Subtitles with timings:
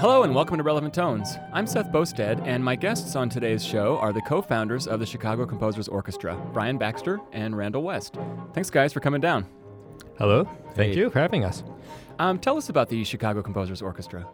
[0.00, 1.36] Hello and welcome to Relevant Tones.
[1.52, 5.04] I'm Seth Boustead, and my guests on today's show are the co founders of the
[5.04, 8.16] Chicago Composers Orchestra, Brian Baxter and Randall West.
[8.54, 9.46] Thanks, guys, for coming down.
[10.16, 10.44] Hello.
[10.74, 11.00] Thank Hey.
[11.00, 11.62] you for having us.
[12.18, 14.26] Um, tell us about the Chicago Composers Orchestra.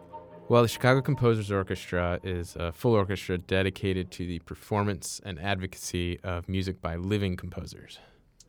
[0.47, 6.17] Well, the Chicago Composers Orchestra is a full orchestra dedicated to the performance and advocacy
[6.23, 7.99] of music by living composers.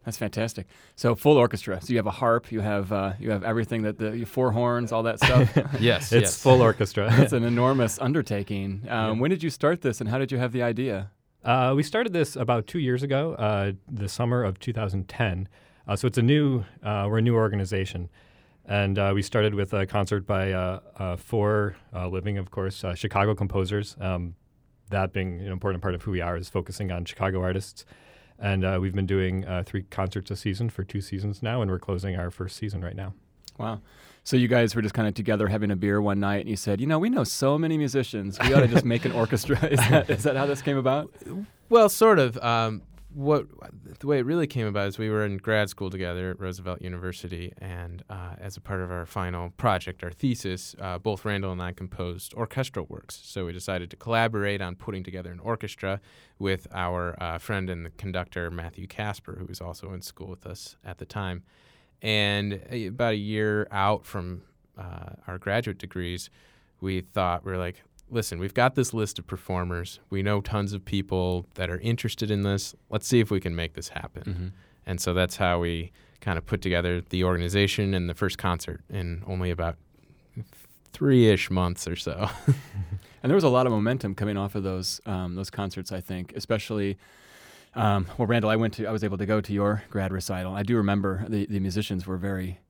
[0.08, 0.66] That's fantastic.
[0.96, 1.82] So full orchestra.
[1.82, 4.90] So you have a harp, you have uh, you have everything that the four horns,
[4.90, 5.54] all that stuff.
[5.80, 6.42] Yes, It's yes.
[6.42, 7.12] full orchestra.
[7.22, 8.86] It's an enormous undertaking.
[8.88, 11.10] Um, When did you start this, and how did you have the idea?
[11.44, 15.46] uh, we started this about two years ago, uh, the summer of 2010.
[15.86, 18.08] Uh, so it's a new, uh, we're a new organization.
[18.64, 22.82] And uh, we started with a concert by uh, uh, four uh, living, of course,
[22.82, 23.94] uh, Chicago composers.
[24.00, 24.36] Um,
[24.88, 27.84] that being an important part of who we are is focusing on Chicago artists.
[28.38, 31.70] And uh, we've been doing uh, three concerts a season for two seasons now, and
[31.70, 33.14] we're closing our first season right now.
[33.58, 33.80] Wow.
[34.22, 36.56] So you guys were just kind of together having a beer one night, and you
[36.56, 38.38] said, you know, we know so many musicians.
[38.40, 39.56] We ought to just make an orchestra.
[39.70, 41.12] Is that, is that how this came about?
[41.68, 42.36] Well, sort of.
[42.38, 43.46] Um, what
[44.00, 46.82] the way it really came about is we were in grad school together at Roosevelt
[46.82, 51.52] University, and uh, as a part of our final project, our thesis, uh, both Randall
[51.52, 53.18] and I composed orchestral works.
[53.24, 56.00] So we decided to collaborate on putting together an orchestra
[56.38, 60.46] with our uh, friend and the conductor Matthew Casper, who was also in school with
[60.46, 61.42] us at the time.
[62.02, 64.42] And uh, about a year out from
[64.76, 66.28] uh, our graduate degrees,
[66.80, 70.00] we thought we were like, listen, we've got this list of performers.
[70.10, 72.74] We know tons of people that are interested in this.
[72.90, 74.22] Let's see if we can make this happen.
[74.22, 74.46] Mm-hmm.
[74.86, 78.82] And so that's how we kind of put together the organization and the first concert
[78.88, 79.76] in only about
[80.92, 82.28] three ish months or so.
[83.22, 85.92] And there was a lot of momentum coming off of those um, those concerts.
[85.92, 86.98] I think, especially.
[87.74, 88.86] Um, well, Randall, I went to.
[88.86, 90.54] I was able to go to your grad recital.
[90.54, 92.60] I do remember the the musicians were very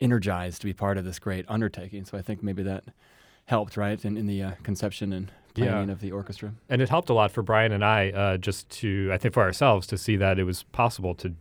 [0.00, 2.04] energized to be part of this great undertaking.
[2.04, 2.84] So I think maybe that
[3.46, 5.66] helped, right, in, in the uh, conception and Yeah.
[5.66, 6.52] planning of the orchestra.
[6.68, 9.42] And it helped a lot for Brian and I, uh, just to, I think for
[9.42, 11.34] ourselves, to see that it was possible to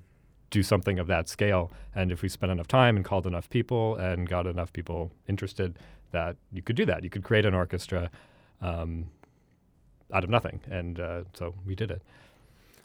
[0.49, 1.71] do something of that scale.
[1.95, 5.79] And if we spent enough time and called enough people and got enough people interested,
[6.11, 7.03] that you could do that.
[7.03, 8.09] You could create an orchestra
[8.61, 9.05] um,
[10.13, 10.59] out of nothing.
[10.69, 12.01] And uh, so we did it.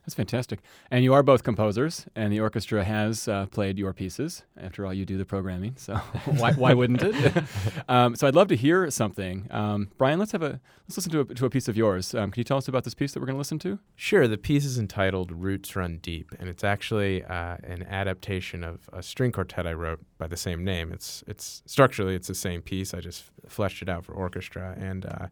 [0.07, 0.61] That's fantastic.
[0.89, 4.45] And you are both composers, and the orchestra has uh, played your pieces.
[4.57, 5.97] After all, you do the programming, so
[6.37, 7.45] why, why wouldn't it?
[7.89, 9.49] um, so I'd love to hear something.
[9.51, 12.15] Um, Brian, let's have a let's listen to a, to a piece of yours.
[12.15, 13.81] Um, can you tell us about this piece that we're going to listen to?
[13.97, 14.29] Sure.
[14.29, 19.03] The piece is entitled Roots Run Deep, and it's actually uh, an adaptation of a
[19.03, 20.93] string quartet I wrote by the same name.
[20.93, 22.95] It's it's structurally it's the same piece.
[22.95, 25.27] I just fleshed it out for orchestra, and uh,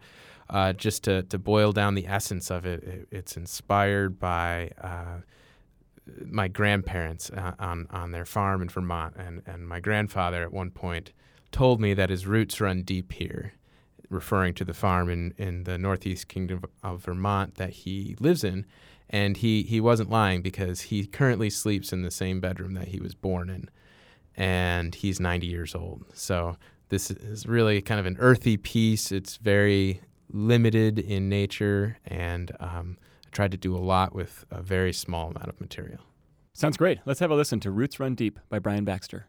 [0.50, 5.20] uh, just to, to boil down the essence of it, it it's inspired by uh,
[6.26, 10.70] my grandparents uh, on on their farm in Vermont, and and my grandfather at one
[10.70, 11.12] point
[11.50, 13.54] told me that his roots run deep here
[14.10, 18.66] referring to the farm in, in the northeast kingdom of Vermont that he lives in.
[19.10, 23.00] And he, he wasn't lying because he currently sleeps in the same bedroom that he
[23.00, 23.68] was born in.
[24.36, 26.04] And he's 90 years old.
[26.14, 26.56] So
[26.88, 29.12] this is really kind of an earthy piece.
[29.12, 30.00] It's very
[30.34, 31.96] limited in nature.
[32.04, 36.00] And um, I tried to do a lot with a very small amount of material.
[36.52, 36.98] Sounds great.
[37.06, 39.28] Let's have a listen to "Roots Run Deep" by Brian Baxter.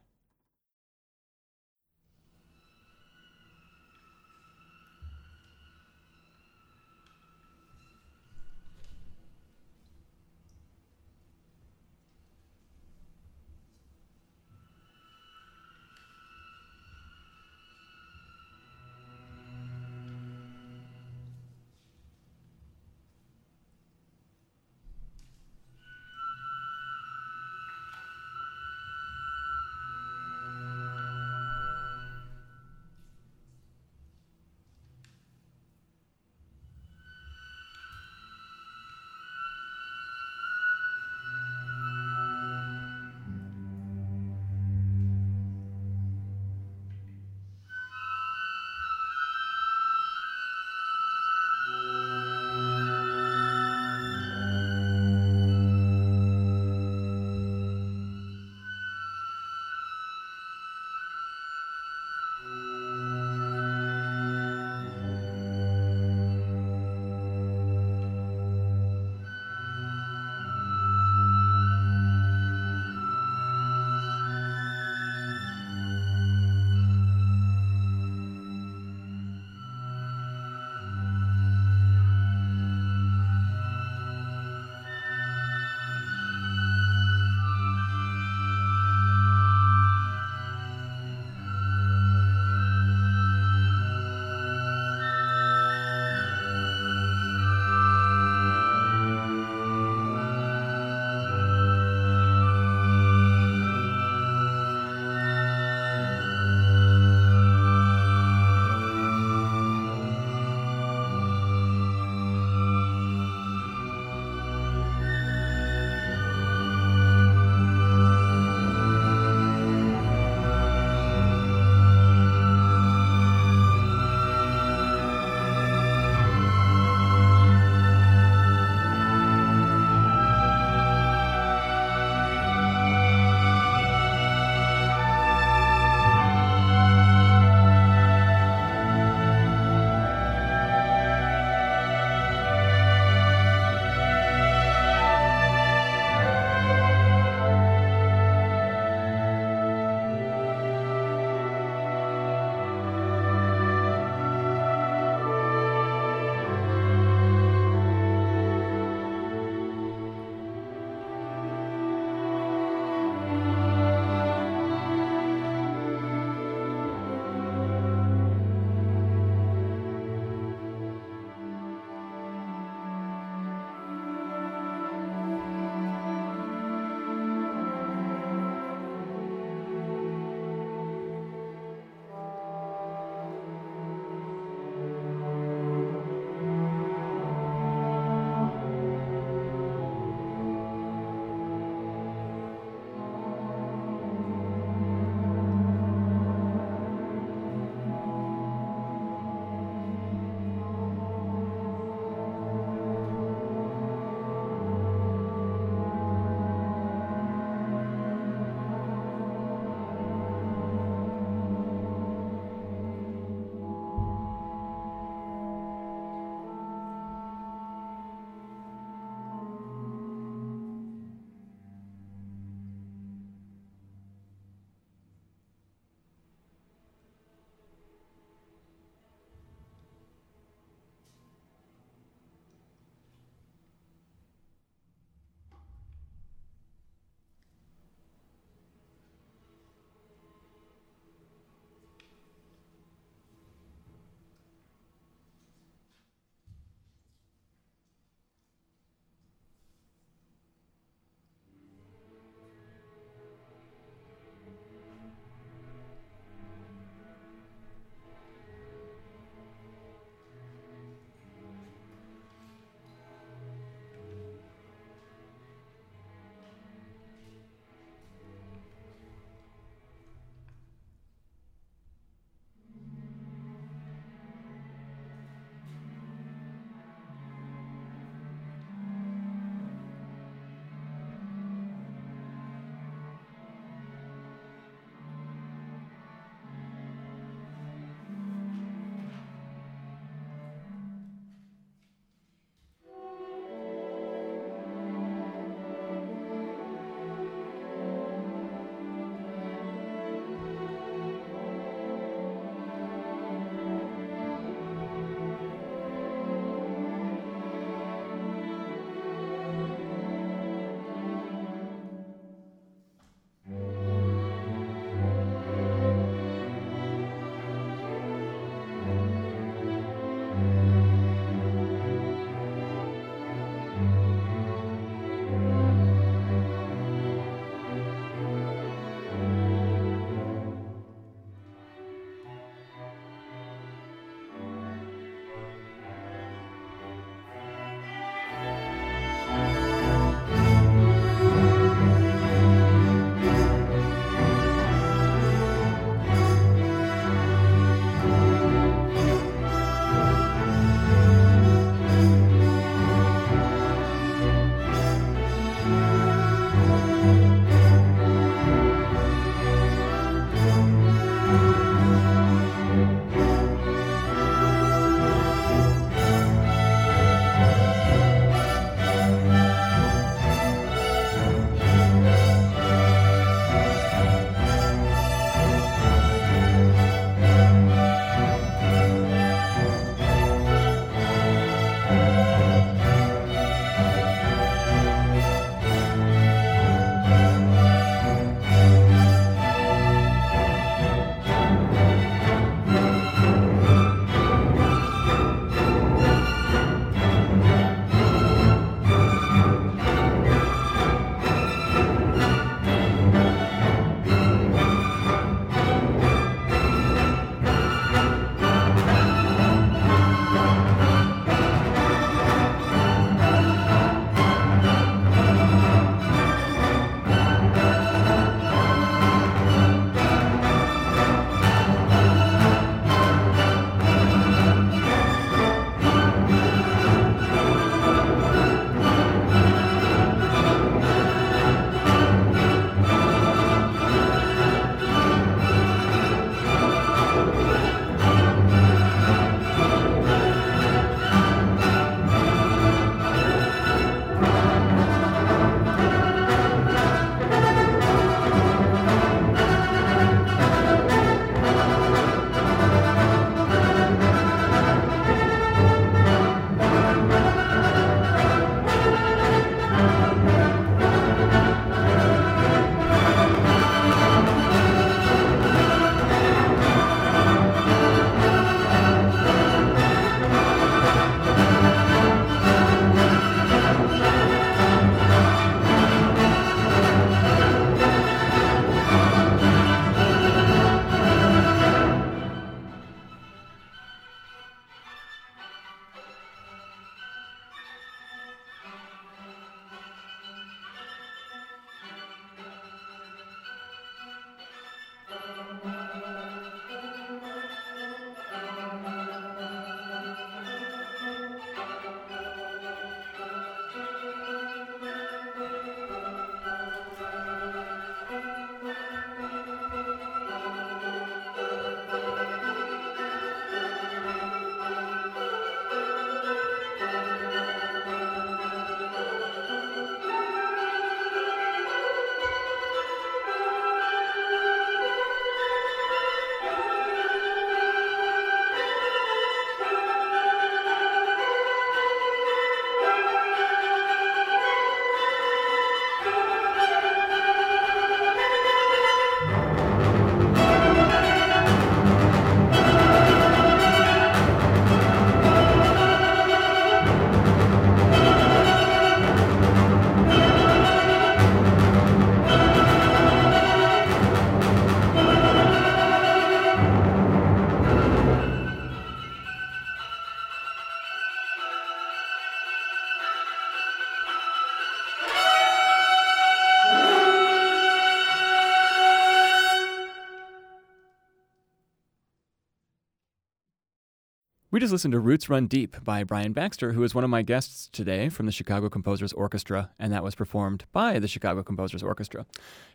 [574.56, 577.24] We just listened to Roots Run Deep by Brian Baxter, who is one of my
[577.24, 581.84] guests today from the Chicago Composers Orchestra, and that was performed by the Chicago Composers
[581.84, 582.26] Orchestra.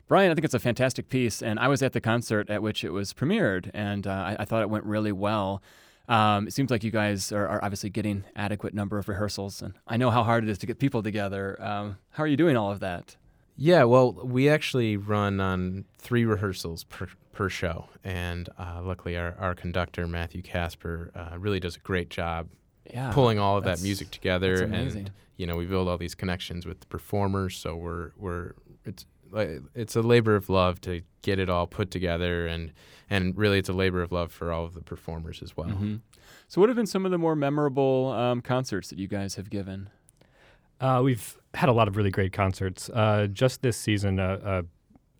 [0.07, 2.85] Brian, I think it's a fantastic piece, and I was at the concert at which
[2.85, 5.63] it was premiered, and uh, I, I, thought it went really well.
[6.07, 9.73] Um, it seems like you guys are, are, obviously getting adequate number of rehearsals, and
[9.89, 11.57] I know how hard it is to get people together.
[11.63, 13.17] Um, how are you doing all of that?
[13.63, 19.37] Yeah, well, we actually run on three rehearsals per, per show, and uh, luckily our,
[19.39, 22.49] our conductor Matthew Casper uh, really does a great job
[22.91, 26.65] yeah, pulling all of that music together, and you know we build all these connections
[26.65, 27.55] with the performers.
[27.55, 28.55] So we're we're
[28.87, 29.05] it's
[29.75, 32.73] it's a labor of love to get it all put together, and
[33.11, 35.69] and really it's a labor of love for all of the performers as well.
[35.69, 35.97] Mm-hmm.
[36.49, 39.51] So, what have been some of the more memorable um, concerts that you guys have
[39.51, 39.91] given?
[40.81, 42.89] Uh, we've had a lot of really great concerts.
[42.91, 44.63] Uh, just this season, uh, uh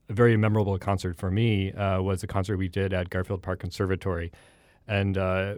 [0.09, 3.61] a very memorable concert for me uh, was a concert we did at Garfield Park
[3.61, 4.33] Conservatory,
[4.89, 5.55] and uh,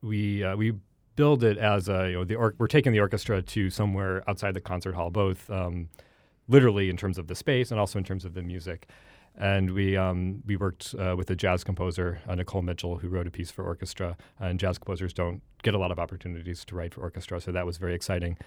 [0.00, 0.74] we we
[1.16, 4.54] billed it as a you know the or- we're taking the orchestra to somewhere outside
[4.54, 5.88] the concert hall, both um,
[6.46, 8.88] literally in terms of the space and also in terms of the music.
[9.36, 13.50] And we um, we worked with a jazz composer, Nicole Mitchell, who wrote a piece
[13.50, 14.16] for orchestra.
[14.38, 17.66] And jazz composers don't get a lot of opportunities to write for orchestra, so that
[17.66, 18.38] was very exciting.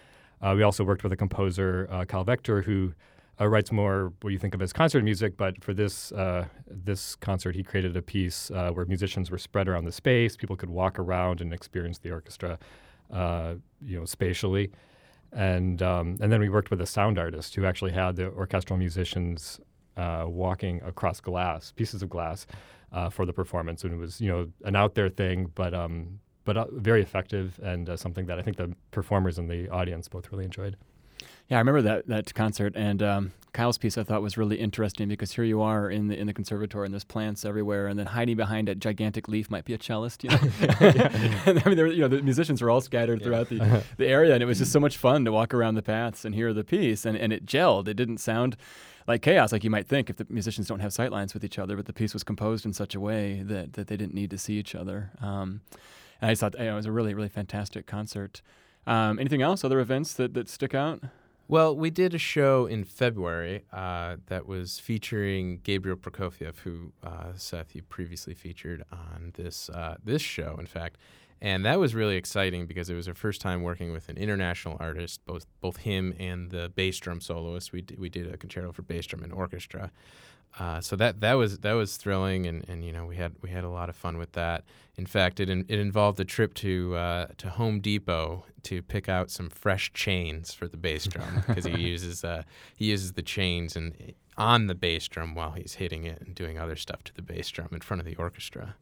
[0.42, 2.94] Uh, we also worked with a composer, uh, Kyle Vegter, who
[3.40, 5.38] uh, writes more what you think of as concert music.
[5.38, 9.68] But for this uh, this concert, he created a piece uh, where musicians were spread
[9.68, 10.36] around the space.
[10.36, 12.60] People could walk around and experience the orchestra,
[13.12, 14.72] uh, you know, spatially.
[15.32, 18.78] And um, and then we worked with a sound artist who actually had the orchestral
[18.78, 19.60] musicians
[19.98, 22.46] walking across glass, pieces of glass,
[23.12, 23.84] for the performance.
[23.84, 27.60] And it was you know an out there thing, but um, but uh, very effective
[27.64, 30.78] and uh, something that I think the performers and the audience both really enjoyed.
[31.50, 35.08] Yeah, I remember that that concert, and um, Kyle's piece I thought was really interesting
[35.08, 38.08] because here you are in the in the conservatory, and there's plants everywhere, and then
[38.08, 40.38] hiding behind a gigantic leaf might be a cellist, you know.
[41.46, 43.26] and, I mean, there, you know, the musicians were all scattered yeah.
[43.26, 45.82] throughout the the area, and it was just so much fun to walk around the
[45.82, 47.88] paths and hear the piece, and and it gelled.
[47.88, 48.56] It didn't sound
[49.08, 51.76] like chaos, like you might think if the musicians don't have sightlines with each other,
[51.76, 54.38] but the piece was composed in such a way that that they didn't need to
[54.38, 55.12] see each other.
[55.22, 55.62] Um,
[56.24, 58.42] and I thought you know, it was a really, really fantastic concert.
[58.88, 59.66] Um, anything else?
[59.66, 61.02] Other events that, that stick out?
[61.50, 67.34] Well, we did a show in February uh, that was featuring Gabriel Prokofiev, who uh,
[67.36, 70.98] Seth you previously featured on this uh, this show, in fact,
[71.42, 74.78] and that was really exciting because it was our first time working with an international
[74.80, 77.74] artist, both both him and the bass drum soloist.
[77.74, 79.92] We d- we did a concerto for bass drum and orchestra,
[80.60, 83.50] uh, so that that was that was thrilling, and, and you know we had we
[83.50, 84.64] had a lot of fun with that.
[84.96, 89.10] In fact, it in, it involved a trip to uh, to Home Depot to pick
[89.10, 92.44] out some fresh chains for the bass drum because he uses uh,
[92.76, 96.60] he uses the chains and on the bass drum while he's hitting it and doing
[96.60, 98.76] other stuff to the bass drum in front of the orchestra.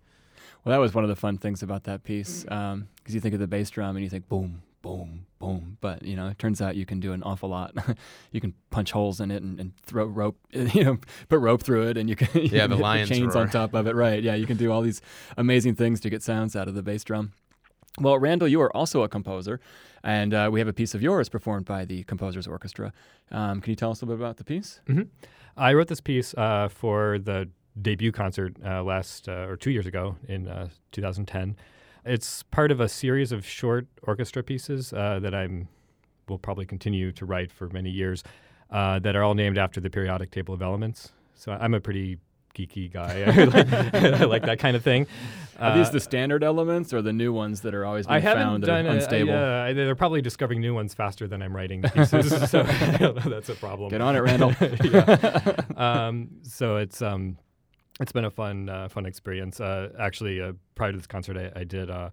[0.63, 3.33] Well, that was one of the fun things about that piece because um, you think
[3.33, 5.77] of the bass drum and you think boom, boom, boom.
[5.81, 7.73] But you know, it turns out you can do an awful lot.
[8.31, 10.97] you can punch holes in it and, and, throw rope, you know,
[11.29, 13.43] put rope through it, and you can you yeah, the lions the chains roar.
[13.43, 13.95] on top of it.
[13.95, 14.21] Right?
[14.21, 15.01] Yeah, you can do all these
[15.37, 17.33] amazing things to get sounds out of the bass drum.
[17.99, 19.59] Well, Randall, you are also a composer,
[20.03, 22.93] and uh, we have a piece of yours performed by the Composers Orchestra.
[23.31, 24.79] Um, can you tell us a little bit about the piece?
[24.87, 25.03] Mm-hmm.
[25.57, 29.85] I wrote this piece uh, for the debut concert uh, last uh, or two years
[29.85, 31.57] ago in uh, 2010.
[32.05, 35.67] It's part of a series of short orchestra pieces uh, that I'm
[36.27, 38.23] will probably continue to write for many years
[38.71, 41.11] uh, that are all named after the periodic table of elements.
[41.35, 42.19] So I'm a pretty
[42.55, 43.23] geeky guy.
[44.21, 45.07] I like that kind of thing.
[45.59, 48.19] Are these uh, the standard elements or the new ones that are always being I
[48.19, 49.33] haven't found done that unstable?
[49.33, 52.63] A, they're probably discovering new ones faster than I'm writing pieces, so
[53.25, 53.89] that's a problem.
[53.89, 54.53] Get on it, Randall.
[55.77, 57.37] um, so it's um,
[58.01, 59.59] it's been a fun uh, fun experience.
[59.59, 62.09] Uh, actually, uh, prior to this concert, I, I did uh,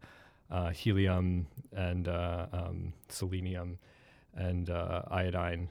[0.51, 3.79] uh, helium and uh, um, selenium
[4.35, 4.70] and
[5.11, 5.68] iodine.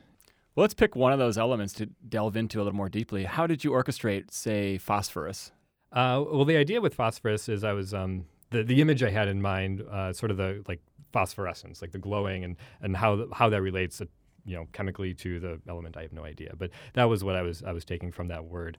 [0.55, 3.25] Well, let's pick one of those elements to delve into a little more deeply.
[3.25, 5.51] How did you orchestrate, say, phosphorus?
[5.93, 9.41] well, the idea with phosphorus is I was um, the the image I had in
[9.41, 10.81] mind, sort of the like
[11.13, 14.01] phosphorescence, like the glowing, and and how how that relates.
[14.45, 16.53] you know, chemically to the element, I have no idea.
[16.57, 18.77] But that was what I was I was taking from that word.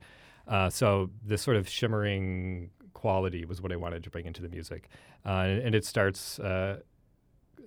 [0.49, 4.49] Uh, so this sort of shimmering quality was what I wanted to bring into the
[4.49, 4.89] music,
[5.27, 6.79] uh, and, and, it starts uh,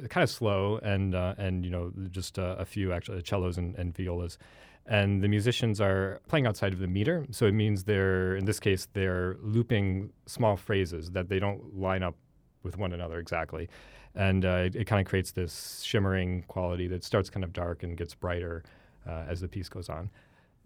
[0.10, 3.96] kind of slow and uh, and you know just a few actually cellos and, and,
[3.96, 4.40] violas,
[4.88, 7.26] and the musicians are playing outside of the meter.
[7.30, 12.02] So it means they're in this case they're looping small phrases that they don't line
[12.02, 12.16] up
[12.64, 13.70] with one another exactly,
[14.16, 17.84] and uh, it, it kind of creates this shimmering quality that starts kind of dark
[17.84, 18.64] and gets brighter
[19.06, 20.10] as the piece goes on.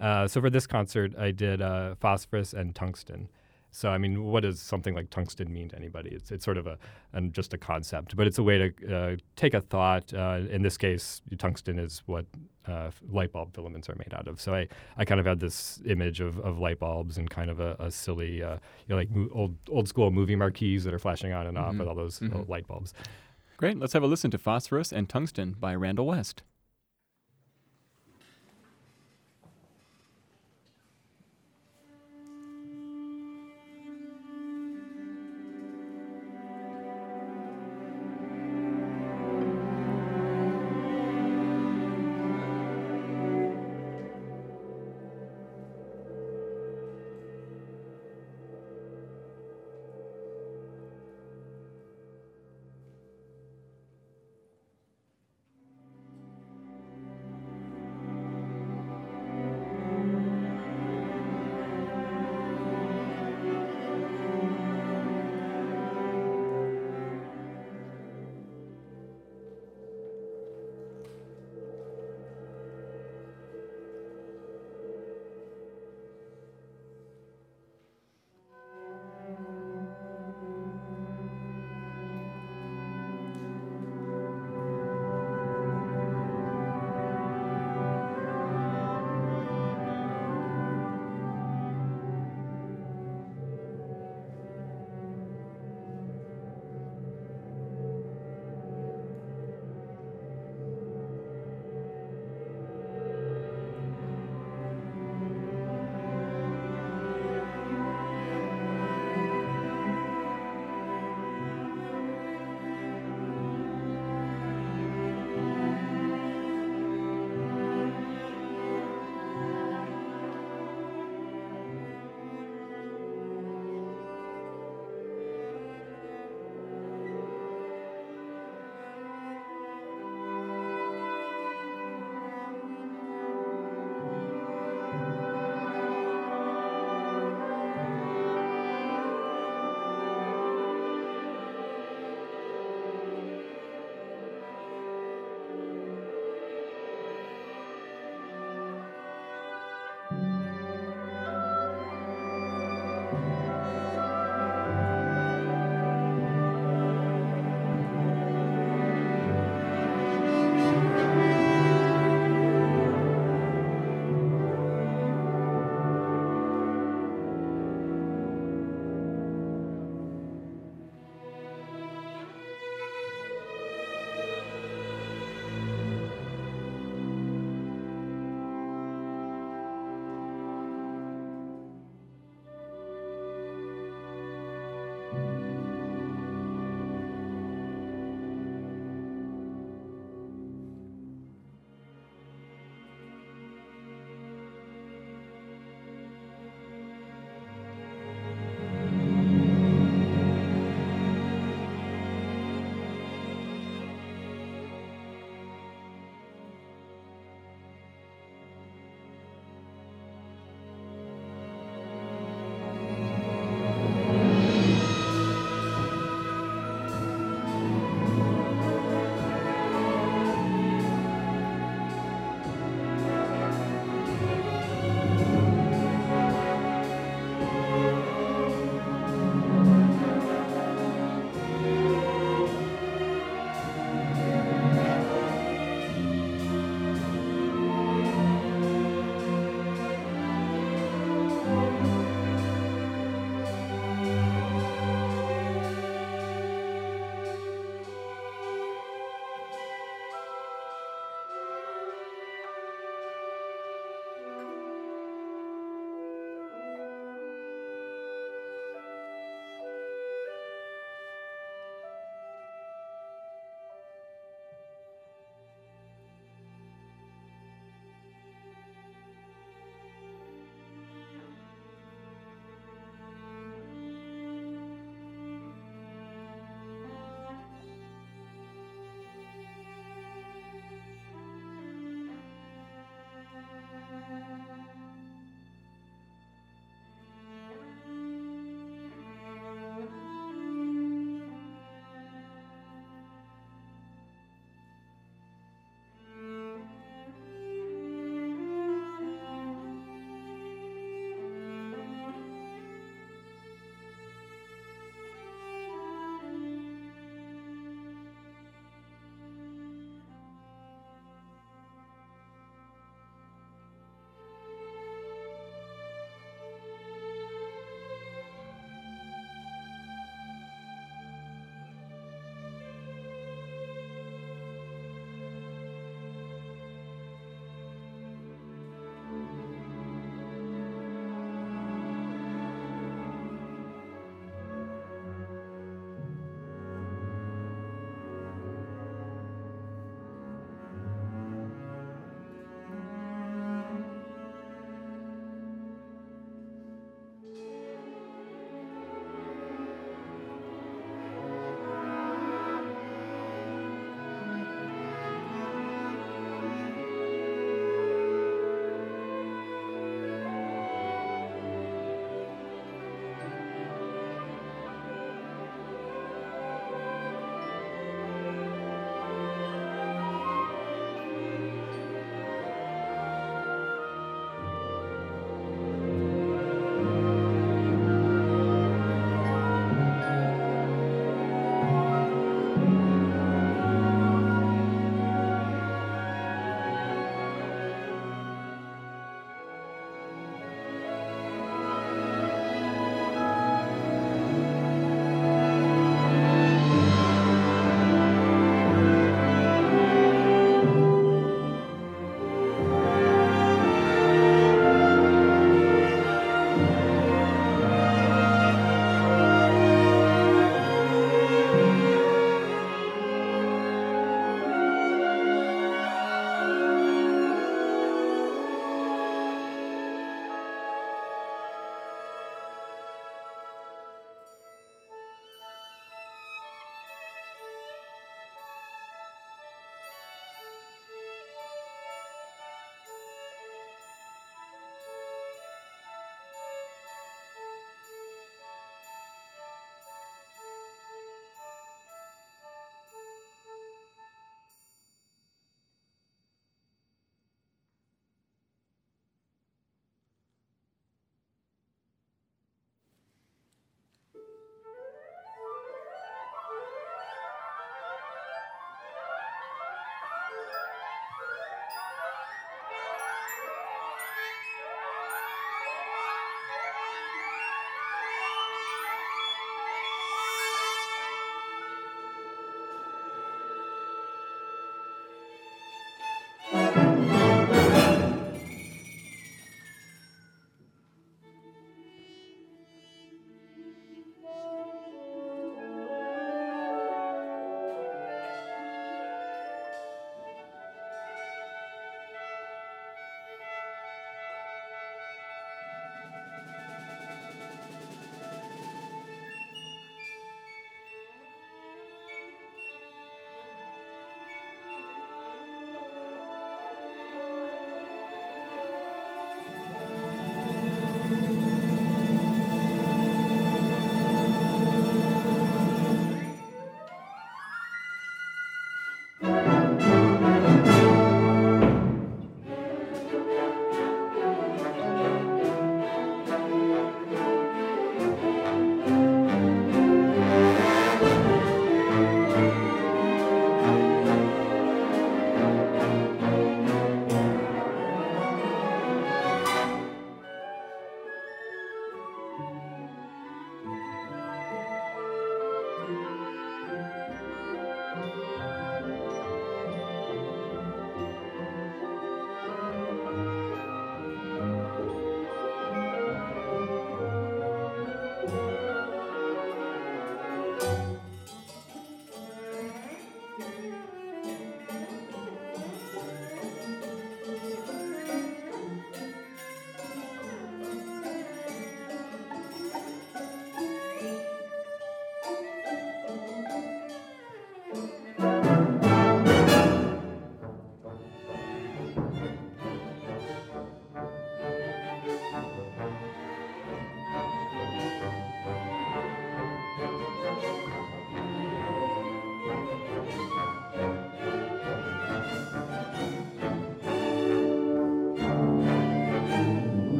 [0.00, 3.28] Uh, so for this concert, I did uh, phosphorus and tungsten,
[3.72, 6.10] So, I mean, what does something like tungsten mean to anybody?
[6.10, 6.76] It's, it's sort of a
[7.12, 10.12] and just a concept, but it's a way to uh, take a thought.
[10.12, 12.24] Uh, in this case, tungsten is what
[12.66, 14.40] uh, light bulb filaments are made out of.
[14.40, 17.60] So I, I kind of had this image of, of light bulbs and kind of
[17.60, 20.98] a, a silly, uh, you know, like mo- old old school movie marquees that are
[20.98, 21.78] flashing on and off Mhm.
[21.80, 22.48] with all those Mhm.
[22.48, 22.92] light bulbs.
[23.56, 23.78] Great.
[23.78, 26.42] Let's have a listen to Phosphorus and Tungsten by Randall West.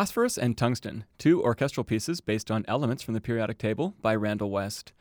[0.00, 4.50] Phosphorus and Tungsten, two orchestral pieces based on elements from the periodic table by Randall
[4.50, 4.94] West.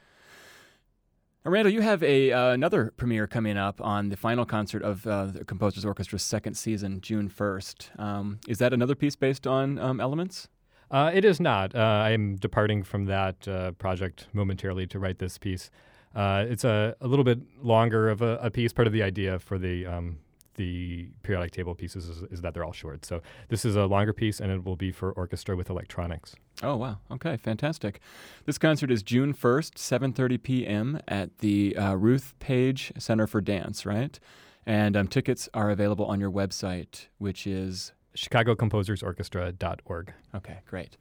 [1.45, 5.07] Now, Randall, you have a uh, another premiere coming up on the final concert of
[5.07, 7.97] uh, the Composers Orchestra's second season, June 1st.
[7.97, 10.49] Um, is that another piece based on um, elements?
[10.91, 11.73] Uh, it is not.
[11.73, 15.71] Uh, I'm departing from that uh, project momentarily to write this piece.
[16.13, 18.73] Uh, it's a, a little bit longer of a, a, piece.
[18.73, 20.17] Part of the idea for the um,
[20.59, 23.05] the periodic table pieces is, is, that they're all short.
[23.05, 26.35] So this is a longer piece, and it will be for orchestra with electronics.
[26.61, 26.97] Oh wow!
[27.09, 28.01] Okay, fantastic.
[28.45, 30.99] This concert is June first, 7:30 p.m.
[31.07, 34.19] at the uh, Ruth Page Center for Dance, right?
[34.65, 40.13] And um, tickets are available on your website, which is ChicagoComposersOrchestra.org.
[40.35, 40.97] Okay, great.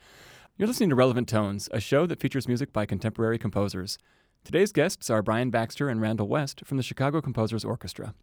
[0.56, 3.98] You're listening to Relevant Tones, a show that features music by contemporary composers.
[4.44, 8.14] Today's guests are Brian Baxter and Randall West from the Chicago Composers Orchestra.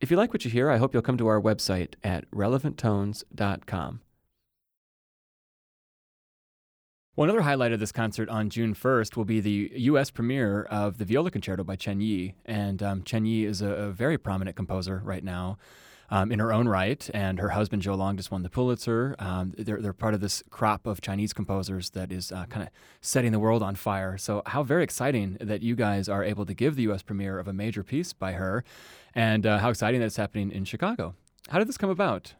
[0.00, 4.00] If you like what you hear, I hope you'll come to our website at relevanttones.com.
[7.14, 10.10] One other highlight of this concert on June 1st will be the U.S.
[10.10, 12.34] premiere of the Viola Concerto by Chen Yi.
[12.44, 15.56] And um, Chen Yi is a, a, very prominent composer right now
[16.10, 19.14] um, in her own right, and her husband Zhou Long just won the Pulitzer.
[19.18, 22.70] Um, they're, they're part of this crop of Chinese composers that is uh, kind of
[23.00, 24.18] setting the world on fire.
[24.18, 27.02] So, how very exciting that you guys are able to give the U.S.
[27.02, 28.64] premiere of a major piece by her,
[29.14, 31.14] and uh, how exciting that's happening in Chicago.
[31.48, 32.34] How did this come about?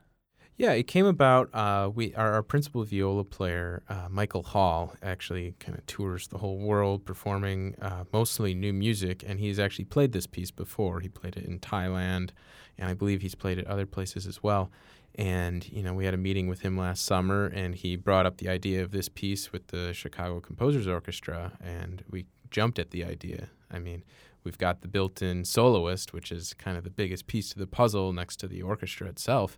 [0.57, 1.53] Yeah, it came about.
[1.53, 6.39] Uh, we our, our, principal viola player, uh, Michael Hall, actually kind of tours the
[6.39, 11.01] whole world performing uh, mostly new music, and he's actually played this piece before.
[11.01, 12.31] He played it in Thailand,
[12.79, 14.71] and I believe he's played it other places as well.
[15.17, 18.39] And you know, we had a meeting with him last summer, and he brought up
[18.39, 23.05] the idea of this piece with the Chicago Composers Orchestra, and we jumped at the
[23.05, 23.49] idea.
[23.71, 24.03] I mean,
[24.43, 28.13] we've got the built-in soloist, which is kind of the biggest piece to the puzzle
[28.13, 29.57] next to the orchestra itself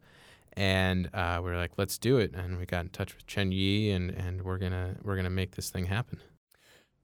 [0.57, 2.35] and uh, we are like, let's do it.
[2.35, 5.55] And we got in touch with Chen Yi, and, and we're gonna we're gonna make
[5.55, 6.21] this thing happen.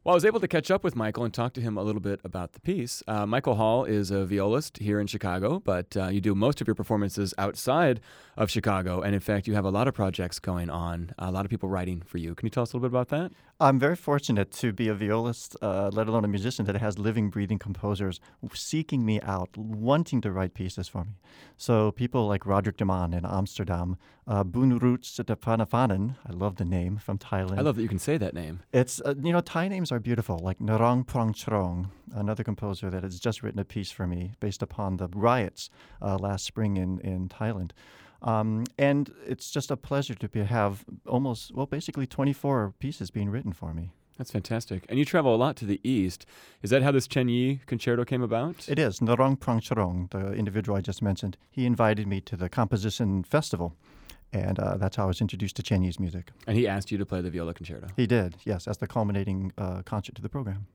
[0.05, 2.01] Well, I was able to catch up with Michael and talk to him a little
[2.01, 3.05] bit about the piece.
[3.07, 6.67] Uh, Michael Hall is a violist here in Chicago, but uh, you do most of
[6.67, 8.01] your performances outside
[8.37, 9.01] of Chicago.
[9.01, 11.69] And in fact, you have a lot of projects going on, a lot of people
[11.69, 12.35] writing for you.
[12.35, 13.31] Can you tell us a little bit about that?
[13.63, 17.31] I'm very fortunate to be a violist, uh, let alone a musician, that has living,
[17.31, 18.19] breathing composers
[18.53, 21.13] seeking me out, wanting to write pieces for me.
[21.57, 26.97] So people like Roderik de Man in Amsterdam, uh, Boonroot Sitapanafanan, I love the name,
[26.97, 27.59] from Thailand.
[27.59, 28.65] I love that you can say that name.
[28.73, 33.21] It's, uh, you know, Thai names are beautiful, like Narong Prangcharoen, another composer that has
[33.21, 35.71] just written a piece for me based upon the riots
[36.01, 37.71] uh, last spring in, in Thailand.
[38.23, 43.31] Um, and it's just a pleasure to be, have almost, well, basically 24 pieces being
[43.31, 43.93] written for me.
[44.19, 44.85] That's fantastic.
[44.89, 46.27] And you travel a lot to the east.
[46.63, 48.69] Is that how this Chen Yi concerto came about?
[48.69, 49.01] It is.
[49.01, 53.75] Narong Prangcharoen, the individual I just mentioned, he invited me to the composition festival.
[54.33, 56.31] And uh, that's how I was introduced to Chen Yi's music.
[56.47, 57.89] And he asked you to play the viola concerto?
[57.97, 60.67] He did, yes, as the culminating uh, concert to the program.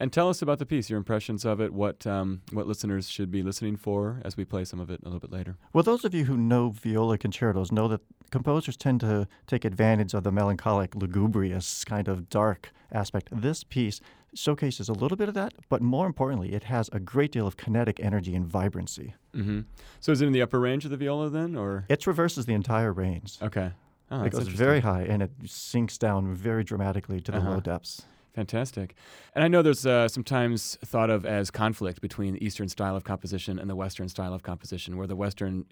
[0.00, 3.30] And tell us about the piece, your impressions of it, what um, what listeners should
[3.30, 5.56] be listening for as we play some of it a little bit later.
[5.72, 8.00] Well, those of you who know viola concertos know that
[8.30, 13.28] composers tend to take advantage of the melancholic, lugubrious, kind of dark aspect.
[13.30, 14.00] This piece
[14.34, 17.56] showcases a little bit of that, but more importantly, it has a great deal of
[17.56, 19.14] kinetic energy and vibrancy.
[19.34, 19.60] Mm-hmm.
[20.00, 22.54] So is it in the upper range of the viola then, or it traverses the
[22.54, 23.38] entire range?
[23.40, 23.70] Okay.
[24.10, 27.52] Oh, it goes very high and it sinks down very dramatically to the uh-huh.
[27.52, 28.02] low depths.
[28.34, 28.96] Fantastic.
[29.34, 33.04] And I know there's uh, sometimes thought of as conflict between the Eastern style of
[33.04, 35.66] composition and the Western style of composition, where the Western,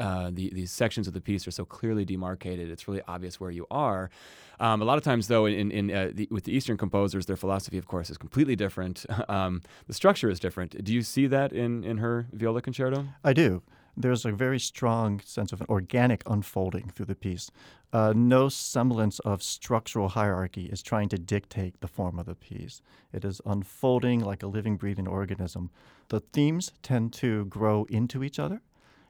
[0.00, 2.68] uh, the, these sections of the piece are so clearly demarcated.
[2.68, 4.10] It's really obvious where you are.
[4.58, 7.36] Um, a lot of times, though, in, in uh, the, with the Eastern composers, their
[7.36, 9.06] philosophy, of course, is completely different.
[9.28, 10.82] um, the structure is different.
[10.82, 13.06] Do you see that in, in her viola concerto?
[13.22, 13.62] I do
[13.96, 17.50] there's a very strong sense of an organic unfolding through the piece.
[17.92, 22.82] Uh, no semblance of structural hierarchy is trying to dictate the form of the piece.
[23.12, 25.70] It is unfolding like a living, breathing organism.
[26.08, 28.62] The themes tend to grow into each other.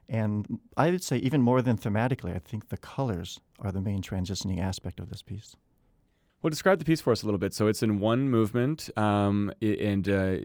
[0.09, 4.03] And I would say, even more than thematically, I think the colors are the main
[4.03, 5.55] transitioning aspect of this piece.
[6.43, 7.53] Well, describe the piece for us a little bit.
[7.53, 10.39] So it's in one movement, um, and uh,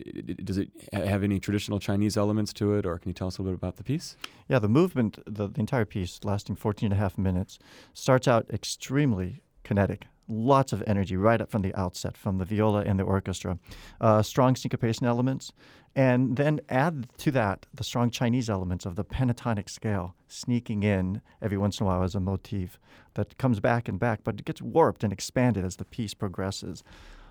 [0.44, 3.42] does it have any traditional Chinese elements to it, or can you tell us a
[3.42, 4.18] little bit about the piece?
[4.50, 7.60] Yeah, the movement, the, the entire piece, lasting 14 and a half minutes,
[7.94, 12.82] starts out extremely kinetic, lots of energy right up from the outset from the viola
[12.82, 13.60] and the orchestra.
[14.02, 15.52] Uh, strong syncopation elements,
[15.96, 21.22] and then add to that the strong Chinese elements of the pentatonic scale sneaking in
[21.42, 22.80] every once in a while as a motif
[23.14, 26.84] that comes back and back, but it gets warped and expanded as the piece progresses.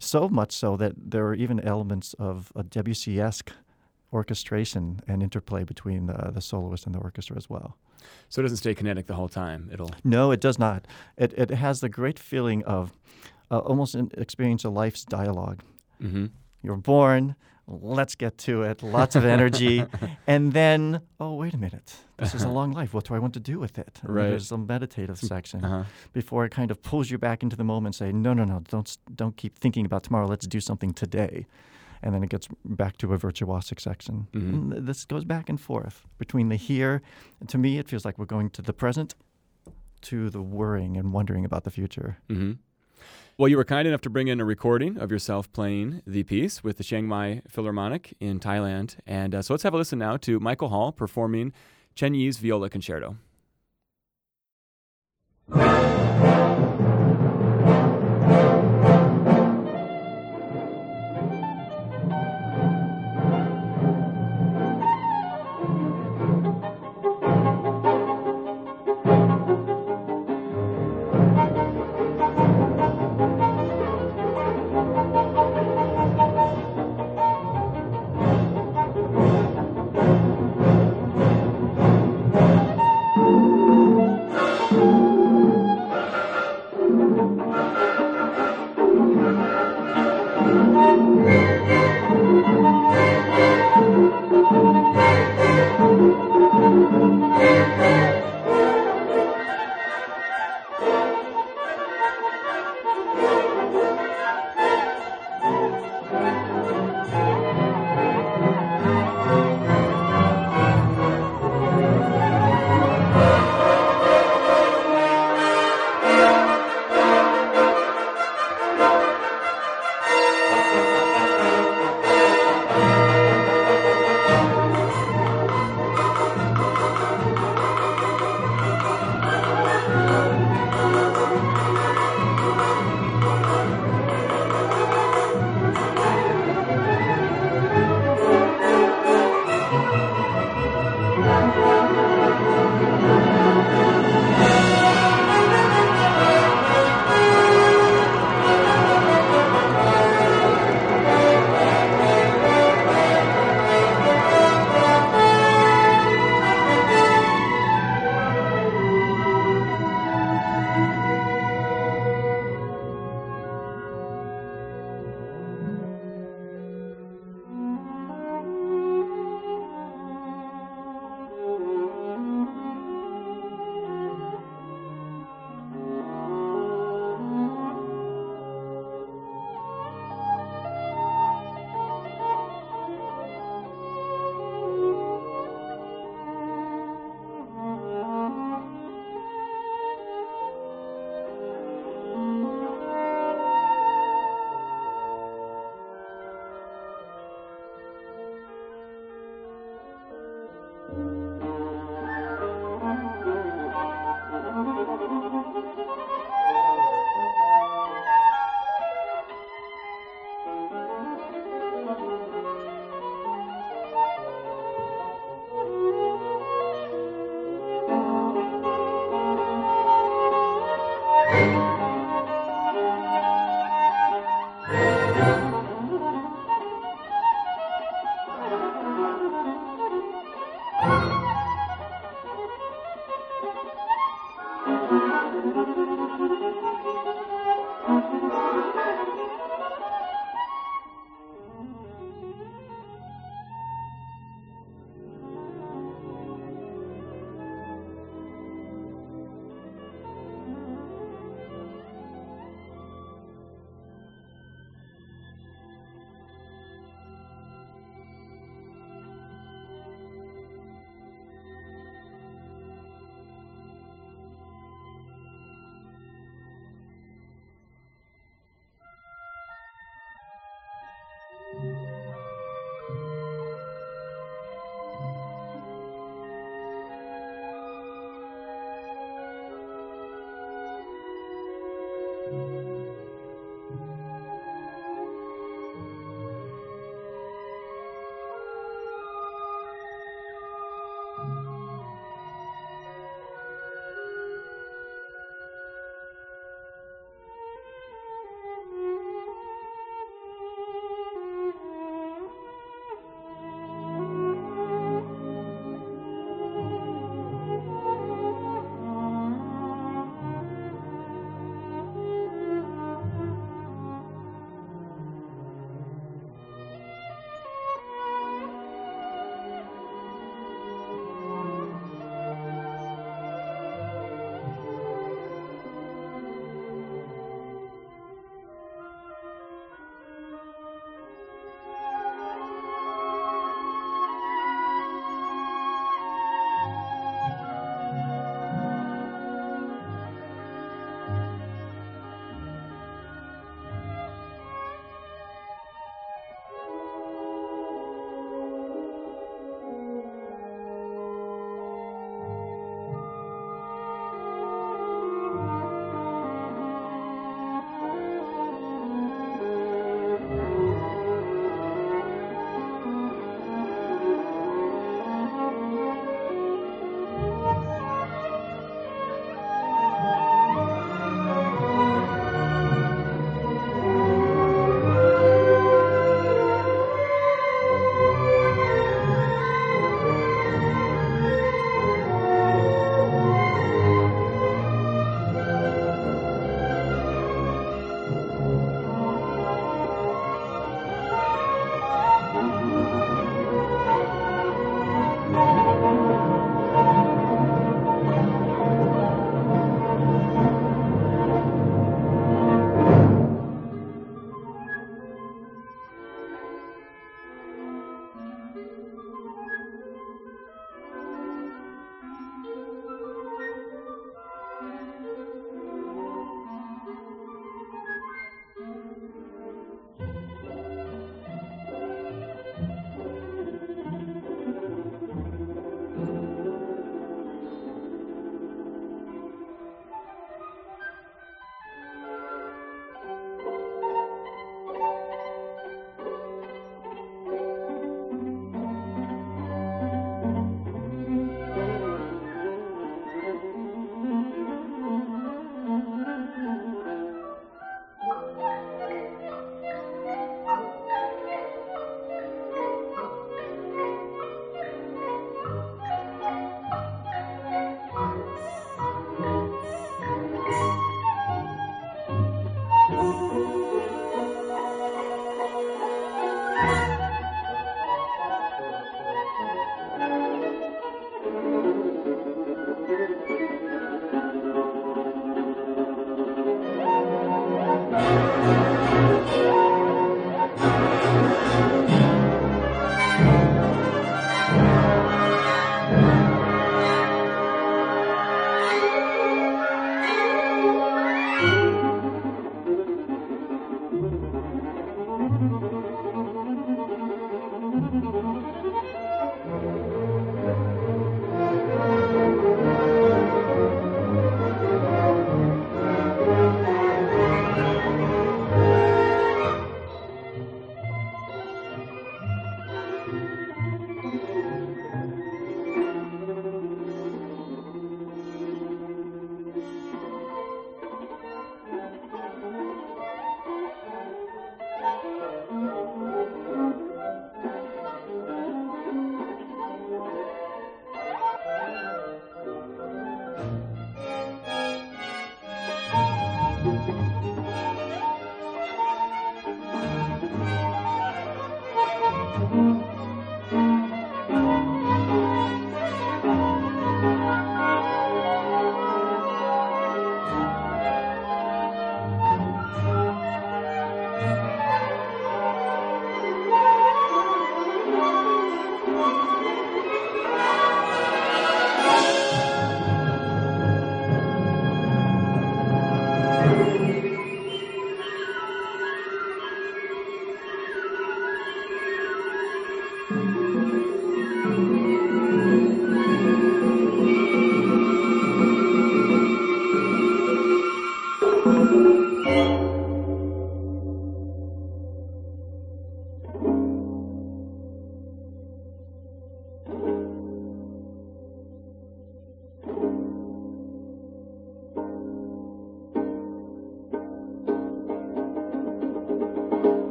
[0.00, 3.52] So much so that there are even elements of a Debussy esque
[4.12, 7.76] orchestration and interplay between the, the soloist and the orchestra as well.
[8.28, 9.70] So it doesn't stay kinetic the whole time.
[9.72, 9.90] It'll.
[10.04, 10.86] No, it does not.
[11.16, 12.92] It, it has the great feeling of
[13.50, 15.62] uh, almost an experience of life's dialogue.
[16.02, 16.26] Mm-hmm.
[16.62, 17.34] You're born,
[17.66, 19.84] let's get to it, lots of energy.
[20.26, 21.96] and then, oh, wait a minute.
[22.18, 22.92] This is a long life.
[22.92, 24.00] What do I want to do with it?
[24.02, 24.28] And Right.
[24.30, 25.84] There's a meditative section Uh-huh.
[26.12, 28.60] before it kind of pulls you back into the moment and say, no, no, no,
[28.68, 30.26] don't, don't keep thinking about tomorrow.
[30.26, 31.46] Let's do something today.
[32.02, 34.28] And then it gets back to a virtuosic section.
[34.32, 34.86] Mhm.
[34.86, 37.02] This goes back and forth between the here.
[37.46, 39.14] To me, it feels like we're going to the present
[40.02, 42.18] to the worrying and wondering about the future.
[42.28, 42.52] Mm-hmm.
[43.36, 46.64] Well, you were kind enough to bring in a recording of yourself playing the piece
[46.64, 48.96] with the Chiang Mai Philharmonic in Thailand.
[49.06, 51.52] And uh, so let's have a listen now to Michael Hall performing
[51.94, 53.16] Chen Yi's Viola Concerto.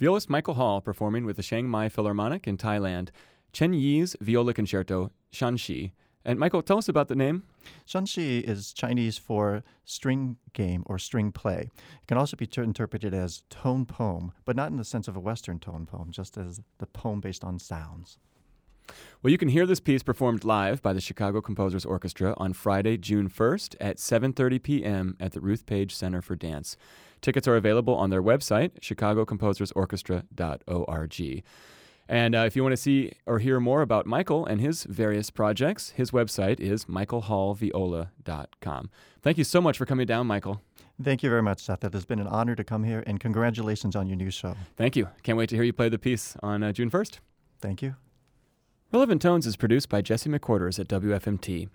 [0.00, 3.10] Violist Michael Hall performing with the Chiang Mai Philharmonic in Thailand,
[3.52, 5.92] Chen Yi's Viola Concerto, Xian Shi.
[6.24, 7.42] And Michael, tell us about the name.
[7.86, 11.68] Xian Shi is Chinese for string game or string play.
[12.00, 15.16] It can also be ter- interpreted as tone poem, but not in the sense of
[15.16, 18.16] a Western tone poem, just as the poem based on sounds.
[19.22, 22.96] Well, you can hear this piece performed live by the Chicago Composers Orchestra on Friday,
[22.96, 25.16] June 1st at 7:30 p.m.
[25.20, 26.78] at the Ruth Page Center for Dance.
[27.20, 31.44] Tickets are available on their website, chicagocomposersorchestra.org.
[32.08, 35.30] And uh, if you want to see or hear more about Michael and his various
[35.30, 38.90] projects, his website is michaelhallviola.com.
[39.22, 40.60] Thank you so much for coming down, Michael.
[41.02, 41.84] Thank you very much, Seth.
[41.84, 44.56] It has been an honor to come here, and congratulations on your new show.
[44.76, 45.08] Thank you.
[45.22, 47.20] Can't wait to hear you play the piece on uh, June 1st.
[47.60, 47.94] Thank you.
[48.92, 51.68] Relevant Tones is produced by Jesse McQuarters at WFMT.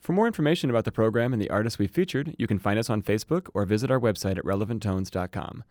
[0.00, 2.88] For more information about the program and the artists we've featured, you can find us
[2.88, 5.64] on Facebook or visit our website at relevanttones.com.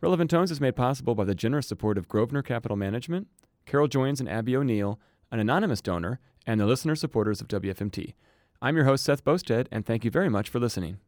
[0.00, 3.26] Relevant Tones is made possible by the generous support of Grosvenor Capital Management,
[3.66, 4.98] Carol Joins and Abby O'Neill,
[5.30, 8.14] an anonymous donor, and the listener supporters of WFMT.
[8.62, 10.98] I'm your host, Seth Boustead, and thank you very much for listening.